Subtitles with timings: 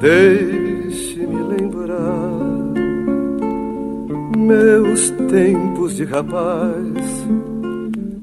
[0.00, 2.32] Deixe-me lembrar
[4.36, 7.26] meus tempos de rapaz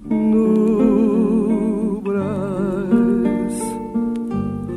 [0.10, 3.56] no Brás,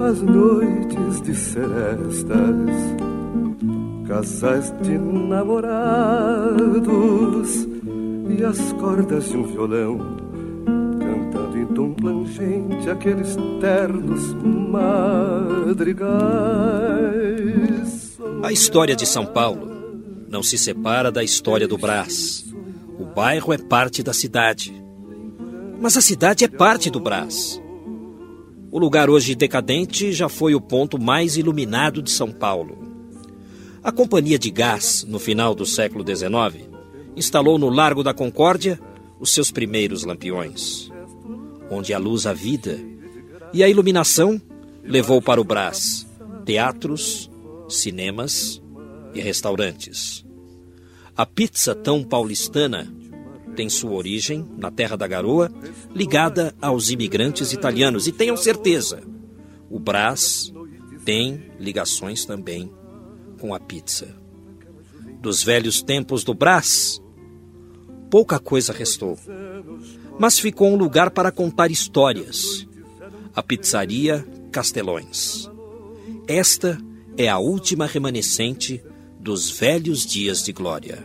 [0.08, 2.70] as noites de serestas,
[4.06, 5.72] casais de namorados
[8.38, 10.21] e as cordas de um violão
[12.02, 14.34] plangente aqueles ternos
[15.64, 18.18] madrigais.
[18.42, 19.70] A história de São Paulo
[20.28, 22.44] não se separa da história do Brás.
[22.98, 24.74] O bairro é parte da cidade.
[25.80, 27.62] Mas a cidade é parte do Brás.
[28.72, 32.82] O lugar hoje decadente já foi o ponto mais iluminado de São Paulo.
[33.84, 36.68] A Companhia de Gás, no final do século XIX,
[37.16, 38.80] instalou no Largo da Concórdia
[39.20, 40.91] os seus primeiros lampiões
[41.72, 42.78] onde a luz a vida,
[43.52, 44.40] e a iluminação
[44.84, 46.06] levou para o Brás
[46.44, 47.30] teatros,
[47.68, 48.60] cinemas
[49.14, 50.24] e restaurantes.
[51.16, 52.92] A pizza tão paulistana
[53.54, 55.52] tem sua origem na Terra da Garoa,
[55.94, 58.06] ligada aos imigrantes italianos.
[58.06, 59.02] E tenham certeza,
[59.70, 60.52] o Brás
[61.04, 62.72] tem ligações também
[63.38, 64.08] com a pizza.
[65.20, 67.00] Dos velhos tempos do Brás,
[68.10, 69.16] pouca coisa restou
[70.22, 72.64] mas ficou um lugar para contar histórias.
[73.34, 75.50] A pizzaria Castelões.
[76.28, 76.78] Esta
[77.16, 78.80] é a última remanescente
[79.18, 81.02] dos velhos dias de glória.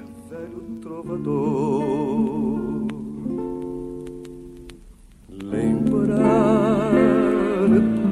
[5.32, 6.92] Lembrar,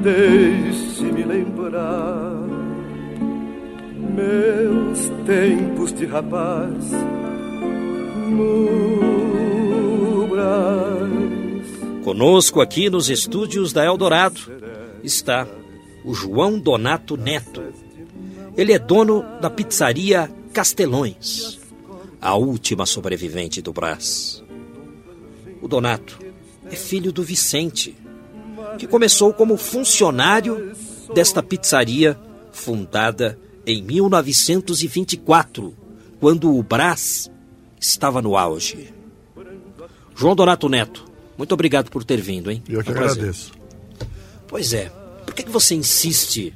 [0.02, 2.34] deixe-me lembrar
[4.12, 6.90] meus tempos de rapaz.
[12.06, 14.40] Conosco aqui nos estúdios da Eldorado
[15.02, 15.44] está
[16.04, 17.60] o João Donato Neto.
[18.56, 21.58] Ele é dono da pizzaria Castelões,
[22.20, 24.40] a última sobrevivente do Brás.
[25.60, 26.20] O Donato
[26.70, 27.96] é filho do Vicente,
[28.78, 30.76] que começou como funcionário
[31.12, 32.16] desta pizzaria
[32.52, 33.36] fundada
[33.66, 35.74] em 1924,
[36.20, 37.28] quando o Brás
[37.80, 38.94] estava no auge.
[40.14, 41.05] João Donato Neto,
[41.36, 42.62] muito obrigado por ter vindo, hein?
[42.68, 43.52] Eu que é um agradeço.
[44.48, 44.88] Pois é.
[45.24, 46.54] Por que você insiste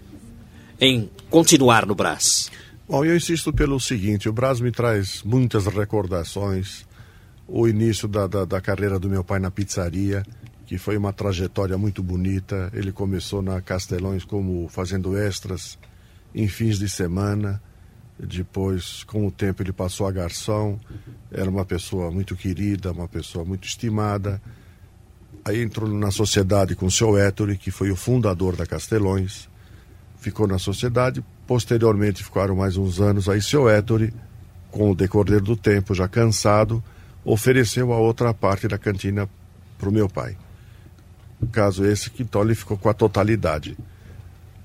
[0.80, 2.50] em continuar no Brás?
[2.88, 6.86] Bom, eu insisto pelo seguinte: o Brás me traz muitas recordações.
[7.46, 10.22] O início da, da, da carreira do meu pai na pizzaria,
[10.66, 12.70] que foi uma trajetória muito bonita.
[12.72, 15.76] Ele começou na Castelões como fazendo extras
[16.32, 17.60] em fins de semana
[18.26, 20.78] depois, com o tempo, ele passou a garçom.
[21.30, 24.40] Era uma pessoa muito querida, uma pessoa muito estimada.
[25.44, 29.48] Aí entrou na sociedade com o seu Ettore, que foi o fundador da Castelões.
[30.18, 31.24] Ficou na sociedade.
[31.46, 33.28] Posteriormente, ficaram mais uns anos.
[33.28, 34.12] Aí, seu Ettore,
[34.70, 36.82] com o decorrer do tempo, já cansado,
[37.24, 39.28] ofereceu a outra parte da cantina
[39.78, 40.36] para o meu pai.
[41.50, 43.76] Caso esse, que então ele ficou com a totalidade.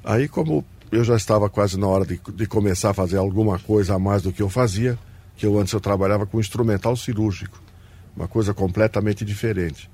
[0.04, 3.96] Aí, como eu já estava quase na hora de, de, começar a fazer alguma coisa
[3.96, 5.00] a mais do que eu fazia,
[5.36, 7.62] que eu antes eu trabalhava com instrumental cirúrgico,
[8.16, 9.90] uma coisa completamente diferente.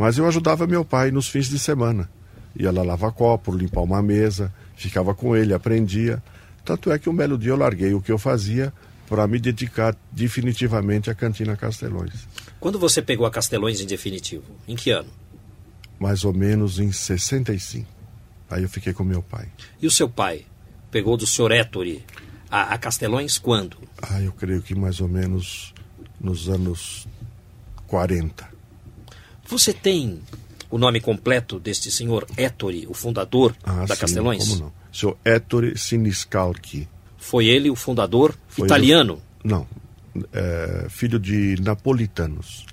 [0.00, 2.08] Mas eu ajudava meu pai nos fins de semana.
[2.56, 6.22] Ia lá lavar copo, limpar uma mesa, ficava com ele, aprendia.
[6.64, 8.72] Tanto é que um belo dia eu larguei o que eu fazia
[9.06, 12.26] para me dedicar definitivamente à Cantina Castelões.
[12.58, 14.44] Quando você pegou a Castelões em definitivo?
[14.66, 15.10] Em que ano?
[15.98, 17.86] Mais ou menos em 65.
[18.48, 19.48] Aí eu fiquei com meu pai.
[19.82, 20.46] E o seu pai?
[20.90, 22.06] Pegou do senhor Ettore
[22.50, 23.76] a, a Castelões quando?
[24.00, 25.74] Ah, eu creio que mais ou menos
[26.18, 27.06] nos anos
[27.86, 28.59] 40.
[29.50, 30.20] Você tem
[30.70, 34.48] o nome completo deste senhor Ettore, o fundador ah, da sim, Castelões?
[34.48, 34.72] Como não?
[34.92, 36.88] Seu Ettore Siniscalchi.
[37.18, 39.20] Foi ele o fundador Foi italiano?
[39.44, 39.66] Ele, não.
[40.32, 42.64] É, filho de napolitanos,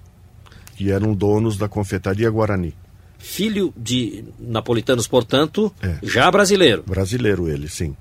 [0.75, 2.73] que eram donos da confeitaria Guarani
[3.17, 5.97] filho de napolitanos, portanto, é.
[6.03, 6.83] já brasileiro.
[6.87, 7.95] Brasileiro ele, sim.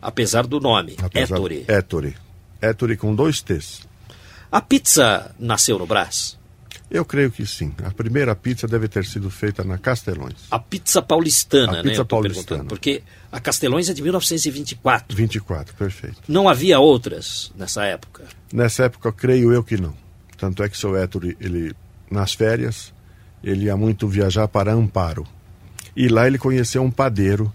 [0.00, 1.36] Apesar do nome, Apesar...
[1.36, 1.64] Ettore.
[1.68, 2.16] Ettore.
[2.62, 3.86] Ettore com dois T's.
[4.50, 6.38] A pizza nasceu no Brás?
[6.94, 7.74] Eu creio que sim.
[7.82, 10.46] A primeira pizza deve ter sido feita na Castelões.
[10.48, 11.90] A pizza paulistana, A né?
[11.90, 12.64] pizza paulistana.
[12.66, 13.02] Porque
[13.32, 15.16] a Castelões é de 1924.
[15.16, 16.22] 24, perfeito.
[16.28, 18.22] Não havia outras nessa época.
[18.52, 19.92] Nessa época, creio eu que não.
[20.38, 21.74] Tanto é que seu Héctor, ele,
[22.08, 22.94] nas férias,
[23.42, 25.26] ele ia muito viajar para Amparo.
[25.96, 27.52] E lá ele conheceu um padeiro,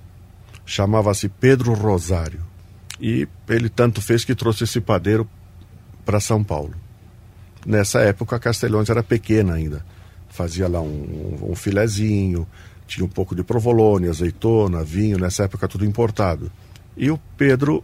[0.66, 2.42] chamava-se Pedro Rosário.
[3.00, 5.26] E ele tanto fez que trouxe esse padeiro
[6.04, 6.76] para São Paulo.
[7.70, 9.86] Nessa época, a Castelões era pequena ainda.
[10.28, 12.48] Fazia lá um, um filezinho,
[12.88, 16.52] tinha um pouco de provolone, azeitona, vinho, nessa época tudo importado.
[16.98, 17.84] E o Pedro,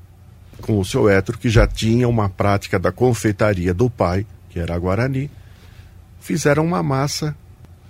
[0.60, 4.74] com o seu hétero, que já tinha uma prática da confeitaria do pai, que era
[4.74, 5.30] a Guarani,
[6.20, 7.36] fizeram uma massa,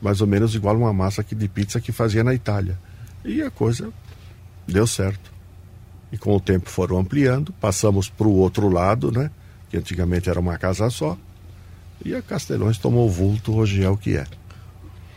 [0.02, 2.78] mais ou menos igual uma massa aqui de pizza que fazia na Itália.
[3.24, 3.90] E a coisa
[4.68, 5.32] deu certo.
[6.12, 9.32] E com o tempo foram ampliando, passamos para o outro lado, né?
[9.70, 11.18] Que antigamente era uma casa só.
[12.04, 14.28] E a Castelões tomou vulto, hoje é o que é.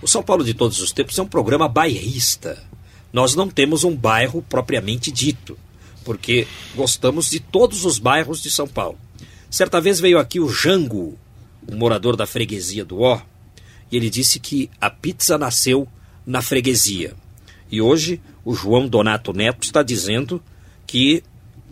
[0.00, 2.62] O São Paulo de Todos os Tempos é um programa bairrista.
[3.12, 5.58] Nós não temos um bairro propriamente dito,
[6.04, 8.98] porque gostamos de todos os bairros de São Paulo.
[9.50, 11.18] Certa vez veio aqui o Jango,
[11.66, 13.20] um morador da freguesia do Ó,
[13.90, 15.88] e ele disse que a pizza nasceu
[16.24, 17.14] na freguesia.
[17.70, 20.42] E hoje o João Donato Neto está dizendo
[20.86, 21.22] que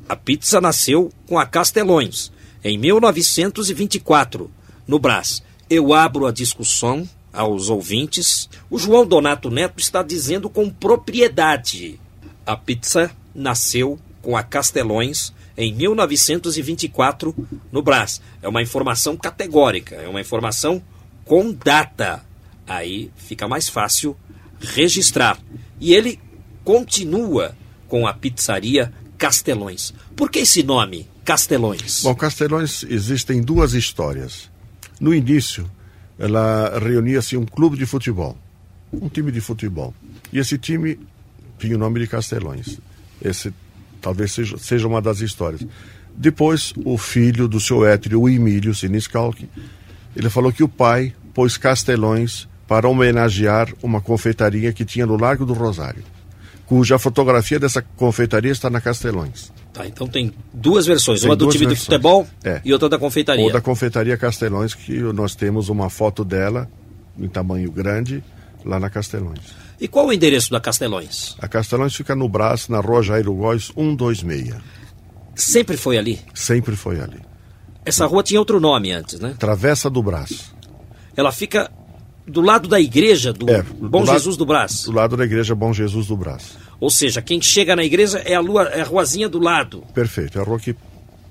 [0.08, 2.30] a pizza nasceu com a Castelões,
[2.64, 4.50] em 1924,
[4.86, 5.42] no Brás.
[5.68, 8.48] Eu abro a discussão aos ouvintes.
[8.70, 12.00] O João Donato Neto está dizendo com propriedade.
[12.44, 17.34] A pizza nasceu com a Castelões em 1924
[17.72, 18.20] no Brás.
[18.42, 20.82] É uma informação categórica, é uma informação
[21.24, 22.24] com data.
[22.66, 24.16] Aí fica mais fácil
[24.60, 25.38] registrar.
[25.80, 26.18] E ele
[26.64, 27.56] continua
[27.88, 29.94] com a pizzaria Castelões.
[30.14, 32.02] Por que esse nome, Castelões?
[32.02, 34.50] Bom, Castelões existem duas histórias.
[35.00, 35.68] No início,
[36.18, 38.36] ela reunia-se um clube de futebol,
[38.92, 39.94] um time de futebol.
[40.32, 40.98] E esse time
[41.58, 42.78] tinha o nome de Castelões.
[43.22, 43.52] Esse
[44.00, 45.66] talvez seja, seja uma das histórias.
[46.16, 49.48] Depois, o filho do seu hétero, o Emílio Siniscalchi,
[50.14, 55.44] ele falou que o pai pôs Castelões para homenagear uma confeitaria que tinha no Largo
[55.44, 56.02] do Rosário,
[56.66, 59.52] cuja fotografia dessa confeitaria está na Castelões.
[59.72, 61.78] Tá, então tem duas versões, Tem uma do time versões.
[61.78, 62.60] de futebol É.
[62.64, 63.44] e outra da confeitaria.
[63.44, 66.68] Ou da confeitaria Castelões, que nós temos uma foto dela
[67.18, 68.22] em tamanho grande
[68.64, 69.40] lá na Castelões.
[69.80, 71.36] E qual o endereço da Castelões?
[71.38, 74.54] A Castelões fica no Brás, na Rua Jairo Góes 126.
[75.34, 76.18] Sempre foi ali.
[76.34, 77.20] Sempre foi ali.
[77.84, 79.34] Essa rua tinha outro nome antes, né?
[79.38, 80.52] Travessa do Brás.
[81.16, 81.70] Ela fica
[82.26, 84.84] do lado da igreja do É, do Bom lado- Jesus do Brás.
[84.84, 86.56] Do lado da igreja Bom Jesus do Brás.
[86.80, 89.82] Ou seja, quem chega na igreja é a, lua, é a ruazinha do lado.
[89.94, 90.74] Perfeito, é a rua que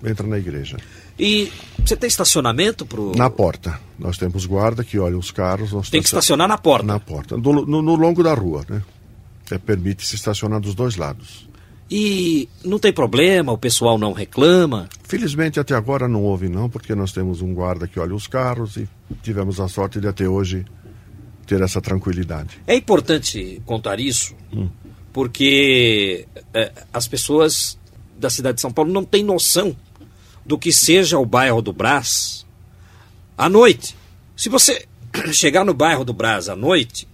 [0.03, 0.77] entra na igreja.
[1.19, 1.51] E
[1.85, 3.11] você tem estacionamento pro.
[3.15, 3.79] Na porta.
[3.97, 5.69] Nós temos guarda que olha os carros.
[5.71, 6.85] Tem que estacion- estacionar na porta.
[6.85, 7.37] Na porta.
[7.37, 8.81] Do- no, no longo da rua, né?
[9.51, 11.47] É, Permite-se estacionar dos dois lados.
[11.89, 14.89] E não tem problema, o pessoal não reclama.
[15.03, 18.75] Felizmente até agora não houve não, porque nós temos um guarda que olha os carros
[18.75, 18.89] e
[19.21, 20.65] tivemos a sorte de até hoje
[21.45, 22.59] ter essa tranquilidade.
[22.65, 24.35] É importante contar isso,
[25.13, 27.77] porque é, as pessoas
[28.17, 29.75] da cidade de São Paulo não têm noção
[30.45, 32.45] do que seja o bairro do Brás
[33.37, 33.95] à noite.
[34.35, 34.85] Se você
[35.33, 37.07] chegar no bairro do Brás à noite,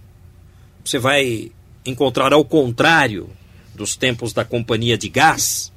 [0.84, 1.50] você vai
[1.84, 3.30] encontrar, ao contrário
[3.74, 5.72] dos tempos da companhia de gás,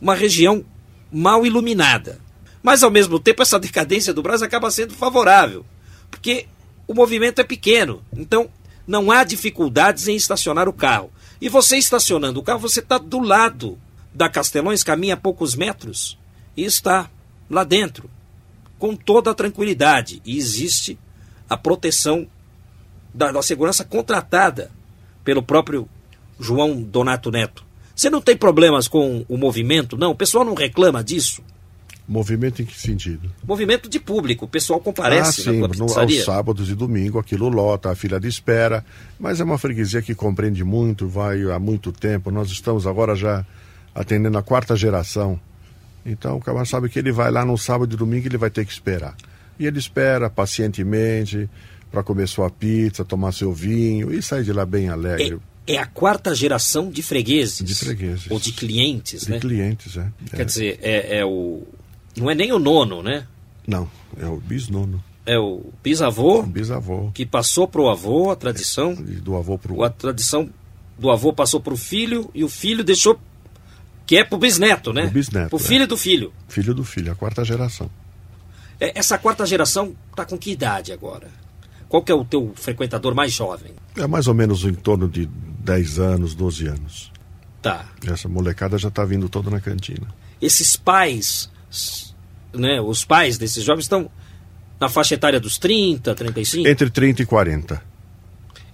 [0.00, 0.64] uma região
[1.10, 2.20] mal iluminada.
[2.62, 5.64] Mas, ao mesmo tempo, essa decadência do Brás acaba sendo favorável,
[6.10, 6.46] porque
[6.88, 8.02] o movimento é pequeno.
[8.16, 8.48] Então,
[8.86, 11.12] não há dificuldades em estacionar o carro.
[11.40, 13.78] E você estacionando o carro, você está do lado
[14.12, 16.18] da Castelões, caminha poucos metros
[16.56, 17.08] e está
[17.48, 18.10] lá dentro,
[18.78, 20.22] com toda a tranquilidade.
[20.24, 20.98] E existe
[21.48, 22.26] a proteção
[23.14, 24.70] da, da segurança contratada
[25.22, 25.88] pelo próprio
[26.40, 27.64] João Donato Neto.
[27.94, 30.12] Você não tem problemas com o movimento, não?
[30.12, 31.42] O pessoal não reclama disso?
[32.08, 33.30] Movimento em que sentido?
[33.46, 37.50] Movimento de público, o pessoal comparece ah, sim, na no, aos sábados e domingo aquilo
[37.50, 38.82] lota, a fila de espera,
[39.20, 42.30] mas é uma freguesia que compreende muito, vai há muito tempo.
[42.30, 43.44] Nós estamos agora já
[43.94, 45.38] atendendo a quarta geração.
[46.06, 48.64] Então o cara sabe que ele vai lá no sábado e domingo ele vai ter
[48.64, 49.14] que esperar.
[49.58, 51.48] E ele espera pacientemente
[51.90, 55.38] para comer sua pizza, tomar seu vinho e sair de lá bem alegre.
[55.66, 57.62] É, é a quarta geração de fregueses.
[57.62, 58.30] De fregueses.
[58.30, 59.40] Ou de clientes, de né?
[59.40, 60.10] clientes, é.
[60.30, 60.44] Quer É.
[60.44, 61.66] dizer, é, é o.
[62.18, 63.26] Não é nem o nono, né?
[63.66, 67.10] Não, é o bisnono, É o bisavô o bisavô.
[67.12, 68.92] que passou para o avô a tradição.
[68.92, 70.48] E do avô pro A tradição
[70.98, 73.18] do avô passou para o filho e o filho deixou.
[74.06, 75.02] Que é para o bisneto, né?
[75.02, 75.62] Pro bisneto, Pro é.
[75.68, 76.32] filho do filho.
[76.48, 77.90] filho do filho, a quarta geração.
[78.80, 81.28] É, Essa quarta geração está com que idade agora?
[81.90, 83.72] Qual que é o teu frequentador mais jovem?
[83.96, 87.12] É mais ou menos em torno de 10 anos, 12 anos.
[87.60, 87.86] Tá.
[88.06, 90.06] Essa molecada já está vindo toda na cantina.
[90.40, 91.50] Esses pais,
[92.52, 94.10] né, os pais desses jovens estão
[94.80, 96.68] na faixa etária dos 30, 35?
[96.68, 97.82] Entre 30 e 40.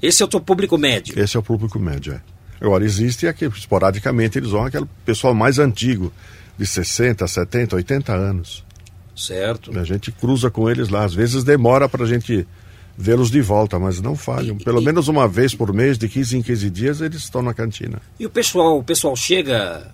[0.03, 1.19] Esse é o teu público médio?
[1.19, 2.21] Esse é o público médio, é.
[2.61, 6.13] Agora, existe aqui, esporadicamente, eles vão aquele pessoal mais antigo,
[6.59, 8.65] de 60, 70, 80 anos.
[9.17, 9.77] Certo.
[9.79, 11.05] A gente cruza com eles lá.
[11.05, 12.47] Às vezes demora para a gente
[12.97, 14.57] vê-los de volta, mas não falham.
[14.59, 17.55] Pelo e, menos uma vez por mês, de 15 em 15 dias, eles estão na
[17.55, 18.01] cantina.
[18.19, 19.93] E o pessoal, o pessoal chega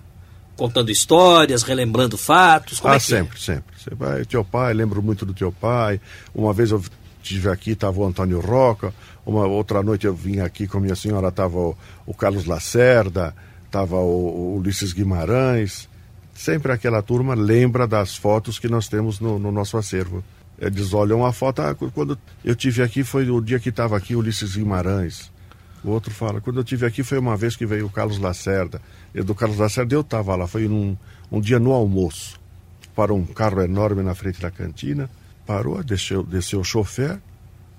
[0.55, 2.79] contando histórias, relembrando fatos?
[2.79, 3.41] Como ah, é que sempre, é?
[3.41, 3.75] sempre.
[3.77, 5.99] Você vai, teu pai, lembro muito do teu pai.
[6.33, 6.83] Uma vez eu
[7.21, 8.93] estive aqui, estava o Antônio Roca.
[9.25, 13.35] Uma outra noite eu vim aqui com a minha senhora, estava o, o, Carlos Lacerda,
[13.65, 15.87] estava o, o Ulisses Guimarães.
[16.33, 20.23] Sempre aquela turma lembra das fotos que nós temos no, no nosso acervo.
[20.59, 24.15] Eles olham a foto, ah, quando eu tive aqui foi o dia que estava aqui
[24.15, 25.31] Ulisses Guimarães.
[25.83, 28.81] O outro fala, quando eu tive aqui foi uma vez que veio o Carlos Lacerda.
[29.13, 30.95] E do Carlos Lacerda eu estava lá, foi num,
[31.31, 32.39] um dia no almoço.
[32.95, 35.09] Parou um carro enorme na frente da cantina,
[35.45, 37.19] parou, desceu, desceu o chofer,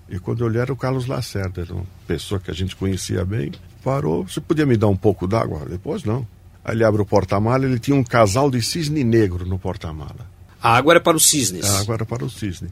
[0.08, 3.24] e quando eu olhei era o Carlos Lacerda, era uma pessoa que a gente conhecia
[3.24, 3.52] bem.
[3.82, 5.64] Parou, você podia me dar um pouco d'água?
[5.66, 6.26] Depois não.
[6.64, 10.30] Aí ele abre o porta-mala, ele tinha um casal de cisne negro no porta-mala.
[10.62, 11.64] A água era para os cisnes.
[11.64, 12.68] A água era para o cisne.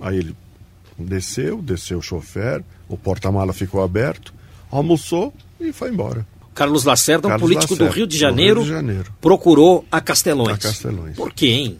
[0.00, 0.36] Aí ele
[0.98, 4.34] desceu, desceu o chofer, o porta-mala ficou aberto,
[4.70, 6.26] almoçou e foi embora.
[6.54, 10.00] Carlos Lacerda, um Carlos político Lacerda, do, Rio de Janeiro, Rio de Janeiro, procurou a
[10.00, 10.56] Castelões.
[10.56, 11.16] A Castelões.
[11.16, 11.78] Por quê, hein?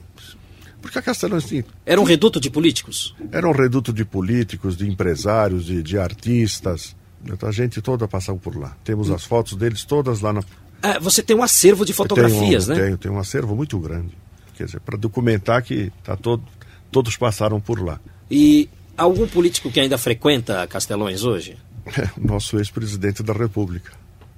[0.82, 1.64] Porque a Castelões tinha...
[1.84, 3.14] Era um reduto de políticos?
[3.32, 6.94] Era um reduto de políticos, de empresários, de, de artistas.
[7.42, 8.76] A gente toda passou por lá.
[8.84, 10.44] Temos as fotos deles todas lá na.
[10.82, 12.84] Ah, você tem um acervo de fotografias, tenho, né?
[12.84, 14.16] Tenho, tenho um acervo muito grande.
[14.56, 16.44] Quer dizer, para documentar que tá todo,
[16.92, 17.98] todos passaram por lá.
[18.30, 21.56] E algum político que ainda frequenta Castelões hoje?
[21.86, 23.92] É, nosso ex-presidente da República.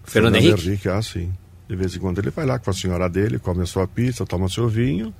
[0.04, 0.68] Fernando, Fernando Henrique?
[0.68, 0.88] Henrique?
[0.88, 1.32] Ah, sim.
[1.68, 4.24] De vez em quando ele vai lá com a senhora dele, come a sua pizza,
[4.24, 5.14] toma seu vinho.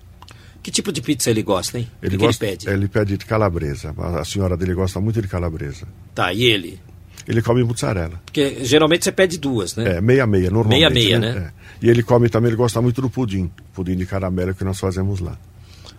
[0.63, 1.89] Que tipo de pizza ele gosta, hein?
[2.03, 2.69] Ele, que gosta, ele pede?
[2.69, 3.95] Ele pede de calabresa.
[3.97, 5.87] A senhora dele gosta muito de calabresa.
[6.15, 6.81] Tá, e ele?
[7.27, 8.21] Ele come mozzarella.
[8.25, 9.97] Porque geralmente você pede duas, né?
[9.97, 10.81] É, meia-meia, normalmente.
[10.81, 11.33] Meia-meia, né?
[11.33, 11.53] né?
[11.83, 11.87] É.
[11.87, 13.51] E ele come também, ele gosta muito do pudim.
[13.75, 15.39] Pudim de caramelo que nós fazemos lá.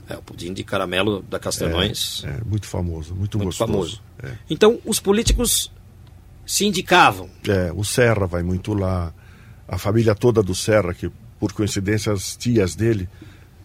[0.10, 2.24] É, o pudim de caramelo da Castelões.
[2.26, 3.72] É, é muito famoso, muito, muito gostoso.
[3.72, 4.02] famoso.
[4.24, 4.32] É.
[4.50, 5.72] Então, os políticos
[6.50, 7.30] se indicavam.
[7.48, 9.14] É, o Serra vai muito lá.
[9.68, 13.08] A família toda do Serra, que por coincidência as tias dele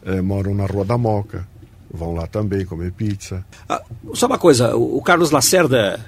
[0.05, 1.49] é, moram na Rua da Moca.
[1.91, 3.43] Vão lá também comer pizza.
[3.67, 5.99] Ah, só uma coisa, o, o Carlos Lacerda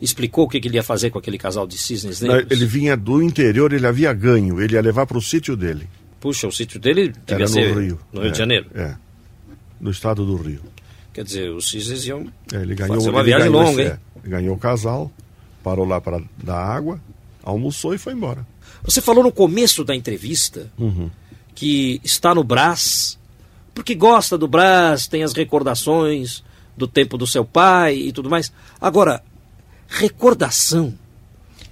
[0.00, 2.50] explicou o que, que, ele ia fazer com aquele casal de cisnes negros?
[2.50, 5.88] Ele vinha do interior, ele havia ganho, ele ia levar para o sítio dele.
[6.18, 8.00] Puxa, o sítio dele devia Era ser no Rio.
[8.12, 8.66] no Rio é, de Janeiro.
[8.74, 8.96] É,
[9.80, 10.62] no estado do Rio.
[11.12, 13.92] Quer dizer, os cisnes iam é, ele ganhou, fazer uma viagem ganhou longa, hein?
[14.24, 15.12] É, ganhou o casal,
[15.64, 17.00] parou lá para dar água,
[17.42, 18.46] almoçou e foi embora.
[18.84, 21.10] Você falou no começo da entrevista uhum.
[21.54, 23.18] que está no Brás
[23.74, 26.44] porque gosta do Brás, tem as recordações
[26.76, 28.52] do tempo do seu pai e tudo mais.
[28.80, 29.22] Agora,
[29.88, 30.94] recordação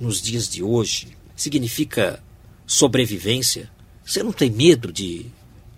[0.00, 2.20] nos dias de hoje significa
[2.66, 3.70] sobrevivência?
[4.04, 5.26] Você não tem medo de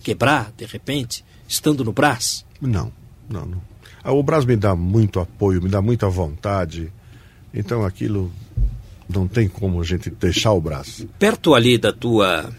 [0.03, 2.45] quebrar, de repente, estando no Brás?
[2.59, 2.91] Não,
[3.29, 3.63] não, não.
[4.03, 6.91] Ah, O Brás me dá muito apoio, me dá muita vontade.
[7.55, 8.33] Então aquilo
[9.09, 11.07] não tem como a gente deixar o Brás.
[11.19, 12.53] Perto ali da tua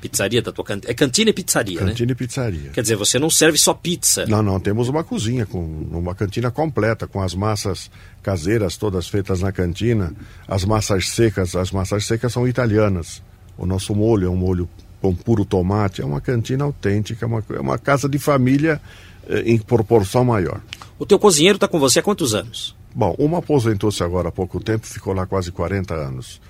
[0.00, 0.64] pizzaria, da tua.
[0.84, 2.12] É cantina e pizzaria, Cantina né?
[2.12, 2.70] e pizzaria.
[2.70, 4.26] Quer dizer, você não serve só pizza.
[4.26, 7.90] Não, não, temos uma cozinha, com uma cantina completa, com as massas
[8.22, 10.14] caseiras todas feitas na cantina.
[10.46, 13.22] As massas secas, as massas secas são italianas.
[13.56, 14.68] O nosso molho é um molho
[15.00, 16.02] com puro tomate.
[16.02, 18.80] É uma cantina autêntica, é uma, é uma casa de família
[19.28, 20.60] eh, em proporção maior.
[20.98, 22.75] O teu cozinheiro está com você há quantos anos?
[22.96, 26.40] Bom, uma aposentou-se agora há pouco tempo, ficou lá quase 40 anos.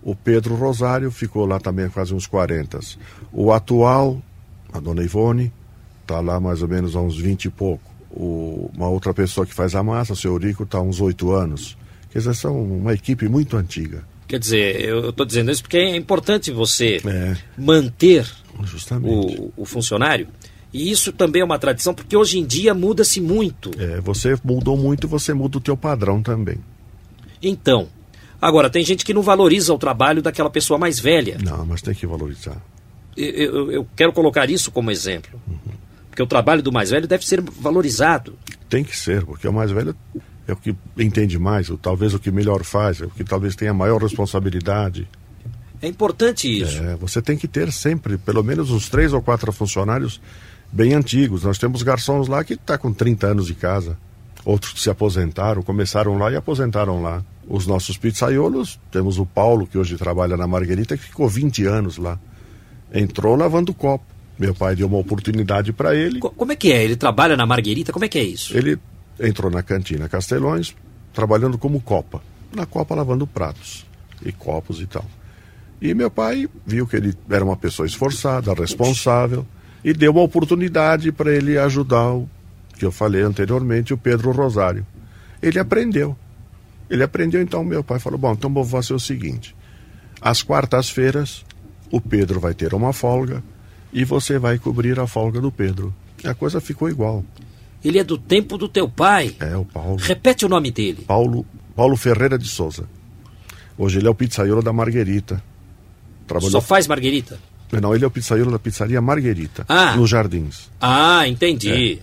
[0.00, 2.78] O Pedro Rosário ficou lá também quase uns 40.
[3.32, 4.22] O atual,
[4.72, 5.52] a dona Ivone,
[6.02, 7.82] está lá mais ou menos há uns 20 e pouco.
[8.12, 11.32] O, uma outra pessoa que faz a massa, o seu Eurico, está há uns 8
[11.32, 11.76] anos.
[12.12, 14.04] Quer dizer, são uma equipe muito antiga.
[14.28, 17.36] Quer dizer, eu estou dizendo isso porque é importante você É.
[17.58, 18.24] manter
[19.02, 20.28] o, o funcionário.
[20.72, 23.70] E isso também é uma tradição, porque hoje em dia muda-se muito.
[23.78, 26.58] É, você mudou muito, você muda o teu padrão também.
[27.42, 27.88] Então,
[28.40, 31.38] agora, tem gente que não valoriza o trabalho daquela pessoa mais velha.
[31.42, 32.60] Não, mas tem que valorizar.
[33.16, 35.40] Eu, eu- eu quero colocar isso como exemplo.
[36.10, 38.36] Porque o trabalho do mais velho deve ser valorizado.
[38.68, 39.96] Tem que ser, porque o mais velho
[40.46, 43.54] é o que entende mais, ou talvez o que melhor faz, é o que talvez
[43.56, 45.08] tenha maior responsabilidade.
[45.80, 46.82] É importante isso.
[46.82, 50.20] É, você tem que ter sempre, pelo menos uns três ou quatro funcionários
[50.72, 51.44] bem antigos.
[51.44, 53.96] Nós temos garçons lá que está com 30 anos de casa.
[54.44, 57.22] outros que se aposentaram, começaram lá e aposentaram lá.
[57.46, 61.98] Os nossos pizzaiolos, temos o Paulo, que hoje trabalha na Marguerita, que ficou 20 anos
[61.98, 62.18] lá.
[62.92, 64.04] Entrou lavando copo.
[64.38, 66.20] Meu pai deu uma oportunidade para ele.
[66.20, 66.84] Como é que é?
[66.84, 67.92] Ele trabalha na Marguerita?
[67.92, 68.56] Como é que é isso?
[68.56, 68.78] Ele
[69.18, 70.74] entrou na cantina Castelões,
[71.12, 72.22] trabalhando como copa.
[72.54, 73.84] Na copa lavando pratos
[74.24, 75.04] e copos e tal.
[75.80, 79.46] E meu pai viu que ele era uma pessoa esforçada, responsável,
[79.84, 82.28] e deu uma oportunidade para ele ajudar o
[82.78, 84.86] que eu falei anteriormente, o Pedro Rosário.
[85.42, 86.16] Ele aprendeu.
[86.88, 89.54] Ele aprendeu, então meu pai falou: Bom, então vou fazer o seguinte:
[90.20, 91.44] às quartas-feiras,
[91.90, 93.42] o Pedro vai ter uma folga
[93.92, 95.94] e você vai cobrir a folga do Pedro.
[96.24, 97.24] A coisa ficou igual.
[97.84, 99.36] Ele é do tempo do teu pai.
[99.38, 99.96] É, o Paulo.
[99.96, 101.04] Repete o nome dele.
[101.06, 102.88] Paulo, Paulo Ferreira de Souza.
[103.76, 105.42] Hoje ele é o pizzaiolo da Marguerita.
[106.26, 106.50] Trabalhou...
[106.50, 107.38] Só faz Marguerita?
[107.72, 109.94] Não, ele é o pizzaiolo da pizzaria Marguerita, ah.
[109.94, 110.70] nos Jardins.
[110.80, 111.70] Ah, entendi.
[111.70, 111.74] É.
[111.74, 112.02] Ele...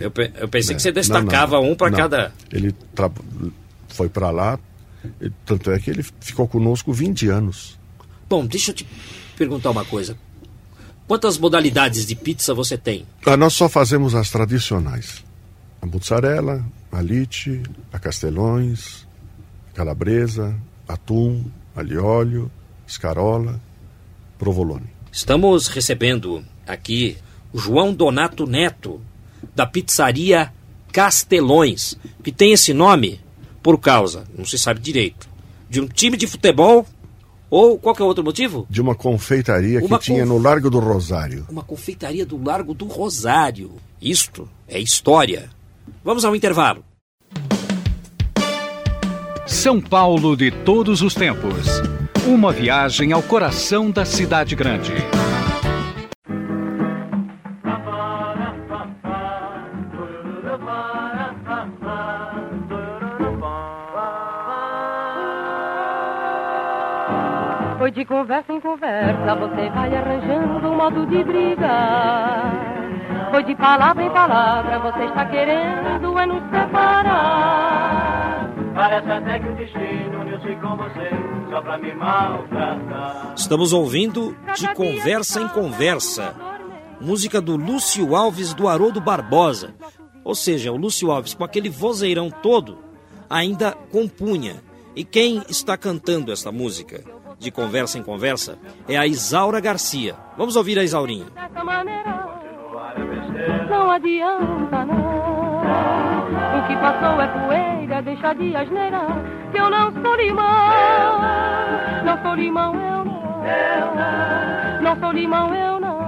[0.00, 0.76] Eu, eu, pensei é.
[0.76, 2.32] que você destacava não, não, um para cada.
[2.52, 2.74] Ele
[3.88, 4.58] foi para lá,
[5.44, 7.78] tanto é que ele ficou conosco 20 anos.
[8.28, 8.86] Bom, deixa eu te
[9.36, 10.16] perguntar uma coisa.
[11.06, 13.04] Quantas modalidades de pizza você tem?
[13.26, 15.24] Ah, nós só fazemos as tradicionais.
[15.80, 17.60] A mozzarella, a lite,
[17.92, 19.06] a castelões,
[19.74, 20.56] calabresa,
[20.86, 21.44] atum,
[21.74, 22.50] alióleo,
[22.86, 23.60] escarola,
[24.42, 24.86] provolone.
[25.12, 27.16] Estamos recebendo aqui
[27.52, 29.00] o João Donato Neto,
[29.54, 30.52] da pizzaria
[30.92, 33.20] Castelões, que tem esse nome
[33.62, 35.28] por causa, não se sabe direito,
[35.70, 36.84] de um time de futebol
[37.48, 38.66] ou qualquer outro motivo?
[38.68, 41.46] De uma confeitaria uma que tinha no Largo do Rosário.
[41.48, 43.70] Uma confeitaria do Largo do Rosário.
[44.00, 45.50] Isto é história.
[46.02, 46.84] Vamos ao intervalo.
[49.46, 52.01] São Paulo de todos os tempos.
[52.26, 54.92] Uma viagem ao coração da cidade grande.
[67.76, 72.52] Foi de conversa em conversa, você vai arranjando um modo de brigar.
[73.32, 78.11] Foi de palavra em palavra, você está querendo é nos separar.
[78.74, 81.10] Parece até que o destino uniu-se com você,
[81.50, 83.34] só pra me maltratar.
[83.36, 86.34] Estamos ouvindo De Conversa em Conversa,
[87.00, 89.74] música do Lúcio Alves do Haroldo Barbosa.
[90.24, 92.78] Ou seja, o Lúcio Alves, com aquele vozeirão todo,
[93.28, 94.62] ainda compunha.
[94.94, 97.02] E quem está cantando esta música?
[97.42, 98.56] de Conversa em Conversa
[98.88, 100.14] é a Isaura Garcia.
[100.38, 101.26] Vamos ouvir a Isaurinha.
[103.68, 105.51] Não adianta não.
[105.62, 109.06] O que passou é poeira, deixa de asneira.
[109.50, 111.20] Que eu não sou limão.
[112.04, 113.22] Não sou limão, eu não.
[114.82, 116.02] Não sou limão, eu não.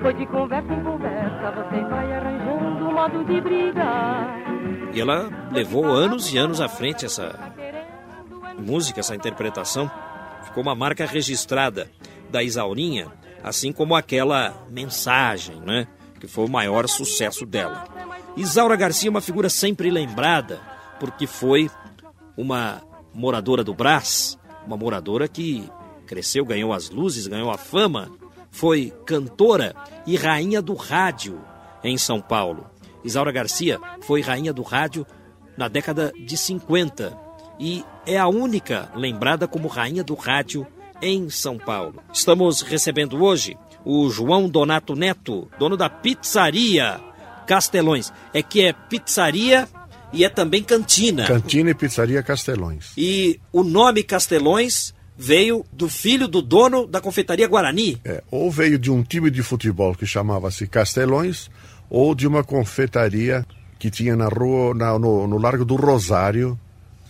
[0.00, 4.38] Foi de conversa em conversa, você vai arranjando um modo de brigar.
[4.92, 7.34] E ela levou anos e anos à frente essa
[8.58, 9.90] música, essa interpretação,
[10.44, 11.90] ficou uma marca registrada
[12.30, 13.08] da Isaurinha,
[13.42, 15.86] assim como aquela mensagem, né?
[16.20, 17.84] Que foi o maior sucesso dela.
[18.36, 20.60] Isaura Garcia é uma figura sempre lembrada,
[21.00, 21.70] porque foi
[22.36, 22.82] uma
[23.14, 25.66] moradora do Brás, uma moradora que
[26.06, 28.10] cresceu, ganhou as luzes, ganhou a fama,
[28.50, 29.74] foi cantora
[30.06, 31.40] e rainha do rádio
[31.82, 32.66] em São Paulo.
[33.02, 35.06] Isaura Garcia foi rainha do rádio
[35.56, 37.18] na década de 50
[37.58, 40.66] e é a única lembrada como rainha do rádio
[41.00, 42.02] em São Paulo.
[42.12, 47.00] Estamos recebendo hoje o João Donato Neto, dono da pizzaria
[47.46, 48.12] Castelões.
[48.34, 49.68] É que é pizzaria
[50.12, 51.26] e é também cantina.
[51.26, 52.92] Cantina e pizzaria Castelões.
[52.96, 57.98] E o nome Castelões veio do filho do dono da confeitaria Guarani.
[58.04, 61.48] É, ou veio de um time de futebol que chamava-se Castelões,
[61.88, 63.46] ou de uma confeitaria
[63.78, 66.58] que tinha na rua, na, no, no Largo do Rosário,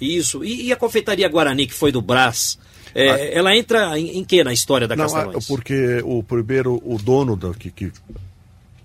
[0.00, 0.44] isso.
[0.44, 2.58] E, e, a confeitaria Guarani, que foi do Brás,
[2.94, 5.46] é, ah, ela entra em, em que na história da não, Castelões?
[5.46, 7.92] Porque o primeiro, o dono da, que, que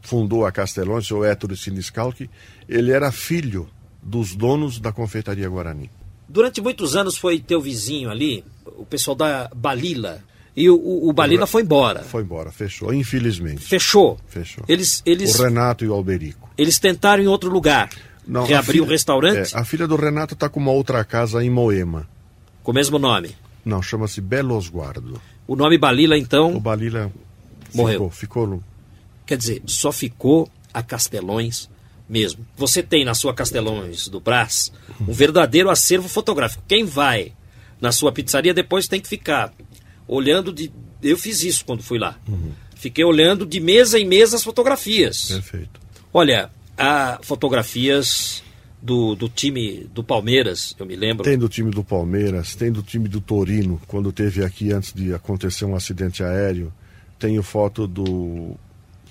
[0.02, 2.30] fundou a Castelões, o Hétero Siniscalchi,
[2.68, 3.70] ele era filho
[4.02, 5.90] dos donos da confeitaria Guarani.
[6.28, 10.24] Durante muitos anos foi teu vizinho ali, o pessoal da Balila.
[10.56, 12.04] E o, o, o Balila foi embora.
[12.04, 13.62] Foi embora, fechou, infelizmente.
[13.62, 14.20] Fechou?
[14.28, 14.64] Fechou.
[14.68, 16.50] Eles, eles, o Renato e o Alberico.
[16.58, 17.90] Eles tentaram em outro lugar.
[18.28, 19.56] Não, Reabriu o restaurante?
[19.56, 22.08] É, a filha do Renato está com uma outra casa em Moema.
[22.64, 23.36] Com o mesmo nome?
[23.64, 25.22] Não, chama-se Belosguardo.
[25.48, 26.56] O nome Balila, então.
[26.56, 27.12] O Balila
[27.74, 28.10] morreu.
[28.10, 28.64] Ficou, ficou.
[29.32, 31.70] Quer dizer, só ficou a Castelões
[32.10, 32.46] mesmo.
[32.58, 36.62] Você tem na sua Castelões do Brás um verdadeiro acervo fotográfico.
[36.68, 37.32] Quem vai
[37.80, 39.54] na sua pizzaria depois tem que ficar
[40.06, 40.70] olhando de.
[41.02, 42.20] Eu fiz isso quando fui lá.
[42.28, 42.52] Uhum.
[42.76, 45.30] Fiquei olhando de mesa em mesa as fotografias.
[45.30, 45.80] Perfeito.
[46.14, 48.44] Olha, há fotografias
[48.82, 51.24] do, do time do Palmeiras, eu me lembro.
[51.24, 55.14] Tem do time do Palmeiras, tem do time do Torino, quando teve aqui antes de
[55.14, 56.74] acontecer um acidente aéreo.
[57.18, 58.58] Tenho foto do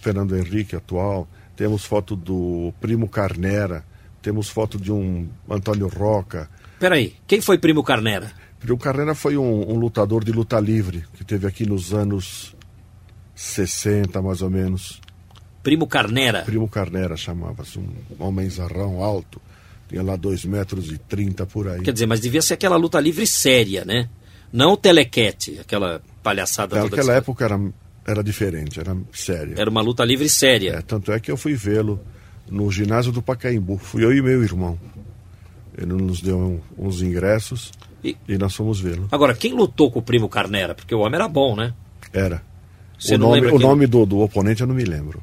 [0.01, 3.85] Fernando Henrique atual, temos foto do Primo Carnera,
[4.23, 6.49] temos foto de um Antônio Roca.
[6.79, 8.31] Peraí, quem foi Primo Carnera?
[8.59, 12.55] Primo Carnera foi um, um lutador de luta livre, que teve aqui nos anos
[13.35, 15.01] 60, mais ou menos.
[15.63, 16.43] Primo Carnera.
[16.43, 19.41] Primo Carnera chamava-se, um homenzarrão alto,
[19.89, 21.83] tinha lá 2 metros e 30 por aí.
[21.83, 24.09] Quer dizer, mas devia ser aquela luta livre séria, né?
[24.53, 26.83] Não o telequete, aquela palhaçada.
[26.83, 27.61] Naquela que- época era,
[28.07, 29.55] era diferente, era séria.
[29.59, 30.73] Era uma luta livre séria.
[30.77, 32.01] É, tanto é que eu fui vê-lo
[32.51, 33.79] no ginásio do Pacaembu.
[33.79, 34.79] Fui eu e meu irmão.
[35.77, 37.71] Ele nos deu um- uns ingressos
[38.03, 39.09] E- e, nós fomos vê-lo.
[39.13, 40.75] Agora, quem lutou com o Primo Carnera?
[40.75, 41.73] Porque o homem era bom, né?
[42.13, 42.43] Era.
[42.99, 45.23] Você o nome, o nome do, do oponente eu não me lembro.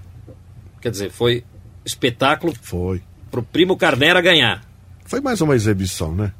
[0.81, 1.43] Quer dizer, foi
[1.85, 3.01] espetáculo Foi.
[3.29, 4.63] pro Primo Carnera ganhar.
[5.05, 6.31] Foi mais uma exibição, né?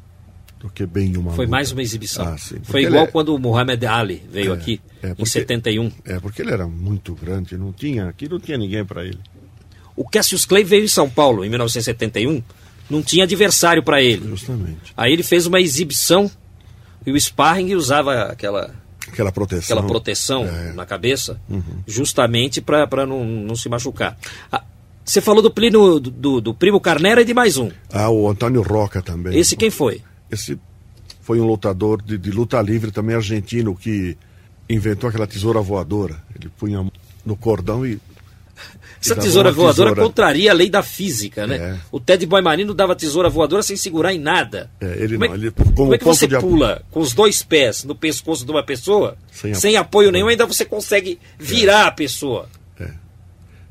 [0.59, 1.55] Do que bem uma Foi luta.
[1.55, 2.25] mais uma exibição.
[2.27, 2.55] Ah, sim.
[2.63, 5.91] Foi igual é- quando o Muhammad Ali veio É, aqui, é, em porque- 71.
[6.03, 9.19] É, porque ele era muito grande, não tinha, aqui não tinha ninguém para ele.
[9.95, 12.41] O Cassius Clay veio em São Paulo em 1971,
[12.89, 14.27] não tinha adversário para ele.
[14.29, 14.93] Justamente.
[14.95, 16.29] Aí ele fez uma exibição
[17.05, 18.73] e o sparring usava aquela,
[19.07, 19.77] Aquela proteção.
[19.77, 20.73] aquela proteção É.
[20.73, 21.39] na cabeça,
[21.87, 24.17] justamente para não, não se machucar.
[24.51, 24.63] Ah,
[25.05, 27.71] Você falou do, Plínio, do, do, do Primo Carnera e de mais um.
[27.93, 29.37] Ah, o Antônio Roca também.
[29.39, 30.01] Esse quem foi?
[30.31, 30.57] Esse
[31.21, 34.17] foi um lutador de, de luta livre também argentino que
[34.69, 36.21] inventou aquela tesoura voadora.
[36.35, 36.85] Ele punha
[37.25, 37.99] no cordão e.
[38.99, 40.01] Essa tesoura voadora tesoura.
[40.09, 41.57] contraria a lei da física, né?
[41.57, 41.77] É.
[41.91, 44.71] O Ted Boy Marino dava tesoura voadora sem segurar em nada.
[44.81, 47.13] É, ele como não, é, ele- com como é que você de pula com os
[47.13, 51.19] dois pés no pescoço de uma pessoa, sem, Sem apoio ap- nenhum, ainda você consegue
[51.37, 52.49] virar a pessoa?